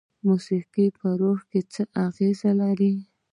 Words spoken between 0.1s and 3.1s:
موسیقي په روح څه اغیزه لري؟